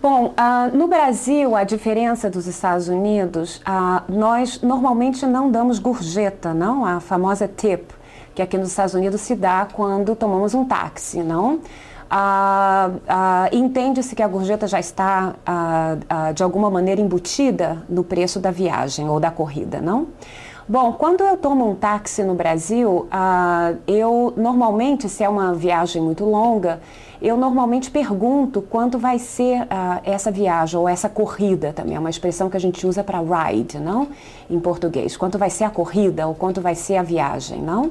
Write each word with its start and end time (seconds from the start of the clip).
Bom, 0.00 0.26
uh, 0.26 0.76
no 0.76 0.86
Brasil, 0.86 1.56
a 1.56 1.64
diferença 1.64 2.30
dos 2.30 2.46
Estados 2.46 2.86
Unidos, 2.86 3.56
uh, 3.56 4.00
nós 4.08 4.62
normalmente 4.62 5.26
não 5.26 5.50
damos 5.50 5.80
gorjeta, 5.80 6.54
não? 6.54 6.84
A 6.84 7.00
famosa 7.00 7.48
tip, 7.48 7.90
que 8.32 8.40
aqui 8.40 8.56
nos 8.56 8.68
Estados 8.68 8.94
Unidos 8.94 9.20
se 9.20 9.34
dá 9.34 9.66
quando 9.72 10.14
tomamos 10.14 10.54
um 10.54 10.64
táxi, 10.64 11.20
não? 11.20 11.58
Ah, 12.10 13.48
Entende-se 13.52 14.14
que 14.14 14.22
a 14.22 14.28
gorjeta 14.28 14.66
já 14.66 14.80
está, 14.80 15.34
de 16.34 16.42
alguma 16.42 16.70
maneira, 16.70 17.02
embutida 17.02 17.82
no 17.86 18.02
preço 18.02 18.40
da 18.40 18.50
viagem 18.50 19.10
ou 19.10 19.20
da 19.20 19.30
corrida, 19.30 19.78
não? 19.78 20.06
Bom, 20.70 20.92
quando 20.92 21.24
eu 21.24 21.34
tomo 21.34 21.70
um 21.70 21.74
táxi 21.74 22.22
no 22.22 22.34
Brasil, 22.34 23.08
ah, 23.10 23.72
eu 23.86 24.34
normalmente, 24.36 25.08
se 25.08 25.24
é 25.24 25.28
uma 25.28 25.54
viagem 25.54 26.02
muito 26.02 26.26
longa, 26.26 26.78
eu 27.22 27.38
normalmente 27.38 27.90
pergunto 27.90 28.60
quanto 28.60 28.98
vai 28.98 29.18
ser 29.18 29.66
ah, 29.70 30.02
essa 30.04 30.30
viagem 30.30 30.78
ou 30.78 30.86
essa 30.86 31.08
corrida 31.08 31.72
também, 31.72 31.96
é 31.96 31.98
uma 31.98 32.10
expressão 32.10 32.50
que 32.50 32.56
a 32.58 32.60
gente 32.60 32.86
usa 32.86 33.02
para 33.02 33.18
ride, 33.18 33.78
não? 33.78 34.08
Em 34.50 34.60
português. 34.60 35.16
Quanto 35.16 35.38
vai 35.38 35.48
ser 35.48 35.64
a 35.64 35.70
corrida 35.70 36.26
ou 36.26 36.34
quanto 36.34 36.60
vai 36.60 36.74
ser 36.74 36.98
a 36.98 37.02
viagem, 37.02 37.62
não? 37.62 37.90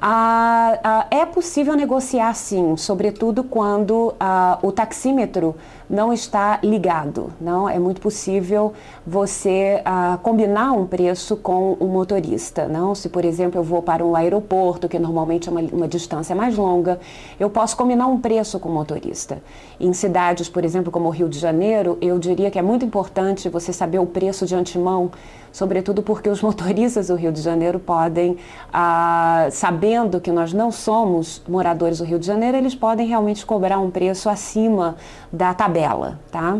Ah, 0.00 0.78
ah, 0.84 1.06
é 1.10 1.24
possível 1.24 1.74
negociar 1.74 2.34
sim, 2.34 2.76
sobretudo 2.76 3.42
quando 3.42 4.14
ah, 4.20 4.58
o 4.62 4.70
taxímetro 4.70 5.54
não 5.88 6.12
está 6.12 6.58
ligado. 6.62 7.32
Não 7.40 7.68
é 7.68 7.78
muito 7.78 8.00
possível 8.00 8.72
você 9.06 9.82
combinar 10.22 10.72
um 10.72 10.84
preço 10.84 11.36
com 11.36 11.74
o 11.74 11.86
motorista. 11.86 12.66
Não, 12.66 12.94
se 12.94 13.08
por 13.08 13.24
exemplo 13.24 13.60
eu 13.60 13.64
vou 13.64 13.80
para 13.80 14.04
um 14.04 14.16
aeroporto 14.16 14.88
que 14.88 14.98
normalmente 14.98 15.48
é 15.48 15.52
uma, 15.52 15.60
uma 15.60 15.88
distância 15.88 16.34
mais 16.34 16.56
longa, 16.56 16.98
eu 17.38 17.48
posso 17.48 17.76
combinar 17.76 18.08
um 18.08 18.20
preço 18.20 18.58
com 18.58 18.68
o 18.68 18.72
motorista. 18.72 19.40
Em 19.78 19.92
cidades, 19.92 20.48
por 20.48 20.64
exemplo, 20.64 20.90
como 20.90 21.06
o 21.06 21.10
Rio 21.10 21.28
de 21.28 21.38
Janeiro, 21.38 21.96
eu 22.00 22.18
diria 22.18 22.50
que 22.50 22.58
é 22.58 22.62
muito 22.62 22.84
importante 22.84 23.48
você 23.48 23.72
saber 23.72 24.00
o 24.00 24.06
preço 24.06 24.44
de 24.44 24.56
antemão 24.56 25.12
sobretudo 25.56 26.02
porque 26.02 26.28
os 26.28 26.42
motoristas 26.42 27.08
do 27.08 27.14
Rio 27.14 27.32
de 27.32 27.40
Janeiro 27.40 27.78
podem, 27.78 28.36
ah, 28.70 29.48
sabendo 29.86 30.20
que 30.20 30.32
nós 30.32 30.52
não 30.52 30.72
somos 30.72 31.40
moradores 31.48 31.98
do 31.98 32.04
Rio 32.04 32.18
de 32.18 32.26
Janeiro, 32.26 32.56
eles 32.56 32.74
podem 32.74 33.06
realmente 33.06 33.46
cobrar 33.46 33.78
um 33.78 33.88
preço 33.88 34.28
acima 34.28 34.96
da 35.32 35.54
tabela, 35.54 36.18
tá? 36.30 36.58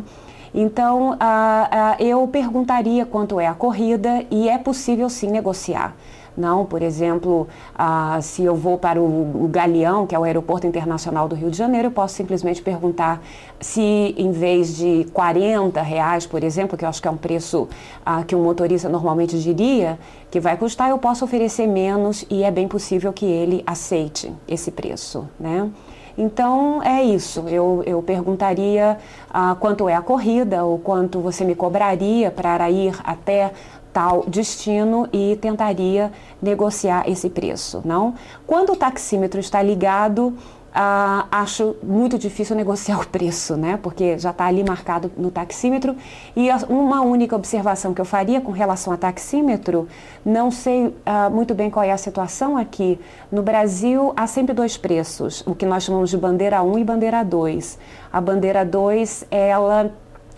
Então, 0.54 1.16
ah, 1.18 1.68
ah, 1.70 1.96
eu 1.98 2.26
perguntaria 2.28 3.04
quanto 3.04 3.40
é 3.40 3.48
a 3.48 3.52
corrida 3.54 4.24
e 4.30 4.48
é 4.48 4.56
possível 4.56 5.10
sim 5.10 5.28
negociar. 5.28 5.96
Não, 6.36 6.66
por 6.66 6.82
exemplo, 6.82 7.48
ah, 7.74 8.18
se 8.20 8.44
eu 8.44 8.54
vou 8.54 8.76
para 8.76 9.00
o, 9.00 9.44
o, 9.44 9.48
Galeão, 9.48 10.06
que 10.06 10.14
é 10.14 10.18
o 10.18 10.24
aeroporto 10.24 10.66
internacional 10.66 11.26
do 11.26 11.34
Rio 11.34 11.50
de 11.50 11.56
Janeiro, 11.56 11.88
eu 11.88 11.92
posso 11.92 12.14
simplesmente 12.14 12.60
perguntar 12.60 13.22
se 13.58 14.14
em 14.18 14.30
vez 14.32 14.76
de 14.76 15.06
40 15.12 15.80
reais, 15.80 16.26
por 16.26 16.44
exemplo, 16.44 16.76
que 16.76 16.84
eu 16.84 16.88
acho 16.88 17.00
que 17.00 17.08
é 17.08 17.10
um 17.10 17.16
preço 17.16 17.68
ah, 18.04 18.22
que 18.22 18.36
um 18.36 18.42
motorista 18.42 18.88
normalmente 18.88 19.38
diria 19.40 19.98
que 20.30 20.38
vai 20.38 20.56
custar, 20.56 20.90
eu 20.90 20.98
posso 20.98 21.24
oferecer 21.24 21.66
menos 21.66 22.26
e 22.28 22.42
é 22.42 22.50
bem 22.50 22.68
possível 22.68 23.12
que 23.12 23.24
ele 23.24 23.62
aceite 23.66 24.30
esse 24.46 24.70
preço, 24.70 25.26
né? 25.40 25.70
Então 26.18 26.82
é 26.82 27.02
isso. 27.02 27.44
Eu, 27.46 27.82
eu 27.86 28.02
perguntaria 28.02 28.98
ah, 29.30 29.56
quanto 29.58 29.88
é 29.88 29.94
a 29.94 30.00
corrida 30.00 30.64
ou 30.64 30.78
quanto 30.78 31.20
você 31.20 31.44
me 31.44 31.54
cobraria 31.54 32.30
para 32.30 32.70
ir 32.70 32.94
até 33.04 33.52
tal 33.96 34.26
destino 34.28 35.08
e 35.10 35.38
tentaria 35.40 36.12
negociar 36.42 37.08
esse 37.08 37.30
preço, 37.30 37.80
não? 37.82 38.12
Quando 38.46 38.74
o 38.74 38.76
taxímetro 38.76 39.40
está 39.40 39.62
ligado, 39.62 40.36
ah, 40.74 41.26
acho 41.30 41.76
muito 41.82 42.18
difícil 42.18 42.54
negociar 42.54 43.00
o 43.00 43.06
preço, 43.06 43.56
né? 43.56 43.78
Porque 43.82 44.18
já 44.18 44.32
está 44.32 44.44
ali 44.44 44.62
marcado 44.62 45.10
no 45.16 45.30
taxímetro. 45.30 45.96
E 46.36 46.48
uma 46.68 47.00
única 47.00 47.34
observação 47.34 47.94
que 47.94 48.00
eu 48.02 48.04
faria 48.04 48.38
com 48.38 48.52
relação 48.52 48.92
a 48.92 48.98
taxímetro, 48.98 49.88
não 50.22 50.50
sei 50.50 50.94
ah, 51.06 51.30
muito 51.30 51.54
bem 51.54 51.70
qual 51.70 51.82
é 51.82 51.90
a 51.90 51.96
situação 51.96 52.54
aqui. 52.54 53.00
No 53.32 53.42
Brasil, 53.42 54.12
há 54.14 54.26
sempre 54.26 54.52
dois 54.52 54.76
preços, 54.76 55.42
o 55.46 55.54
que 55.54 55.64
nós 55.64 55.84
chamamos 55.84 56.10
de 56.10 56.18
bandeira 56.18 56.62
1 56.62 56.78
e 56.80 56.84
bandeira 56.84 57.24
2. 57.24 57.78
A 58.12 58.20
bandeira 58.20 58.62
2, 58.62 59.24
ela 59.30 59.90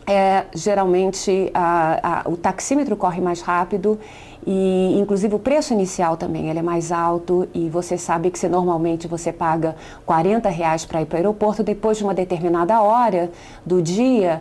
é, 0.08 0.46
geralmente 0.54 1.50
a, 1.52 2.22
a, 2.24 2.28
o 2.30 2.34
taxímetro 2.34 2.96
corre 2.96 3.20
mais 3.20 3.42
rápido 3.42 4.00
e 4.46 4.98
inclusive 4.98 5.34
o 5.34 5.38
preço 5.38 5.74
inicial 5.74 6.16
também 6.16 6.48
ele 6.48 6.60
é 6.60 6.62
mais 6.62 6.90
alto 6.90 7.46
e 7.52 7.68
você 7.68 7.98
sabe 7.98 8.30
que 8.30 8.38
se 8.38 8.48
normalmente 8.48 9.06
você 9.06 9.30
paga 9.30 9.76
40 10.06 10.48
reais 10.48 10.86
para 10.86 11.02
ir 11.02 11.06
para 11.06 11.16
o 11.16 11.18
aeroporto. 11.18 11.62
Depois 11.62 11.98
de 11.98 12.04
uma 12.04 12.14
determinada 12.14 12.80
hora 12.80 13.30
do 13.66 13.82
dia, 13.82 14.40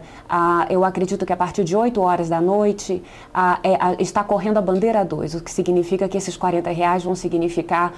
eu 0.69 0.85
acredito 0.85 1.25
que 1.25 1.33
a 1.33 1.38
partir 1.38 1.66
de 1.66 1.75
8 1.75 2.00
horas 2.00 2.29
da 2.29 2.39
noite 2.39 3.03
é, 3.61 4.01
está 4.01 4.23
correndo 4.23 4.57
a 4.57 4.61
bandeira 4.61 5.03
2, 5.03 5.35
o 5.35 5.44
que 5.44 5.51
significa 5.51 6.07
que 6.07 6.16
esses 6.16 6.38
40 6.38 6.69
reais 6.69 7.03
vão 7.03 7.13
significar 7.13 7.94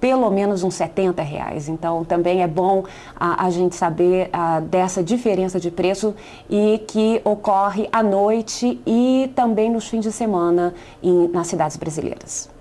pelo 0.00 0.30
menos 0.30 0.62
uns 0.62 0.74
70 0.74 1.22
reais. 1.22 1.68
Então, 1.68 2.04
também 2.04 2.42
é 2.42 2.48
bom 2.48 2.84
a, 3.14 3.44
a 3.46 3.50
gente 3.50 3.76
saber 3.76 4.30
a, 4.32 4.60
dessa 4.60 5.02
diferença 5.02 5.60
de 5.60 5.70
preço 5.70 6.14
e 6.48 6.82
que 6.88 7.20
ocorre 7.24 7.88
à 7.92 8.02
noite 8.02 8.80
e 8.86 9.30
também 9.36 9.70
nos 9.70 9.88
fins 9.88 10.02
de 10.02 10.10
semana 10.10 10.74
em, 11.02 11.28
nas 11.28 11.46
cidades 11.46 11.76
brasileiras. 11.76 12.59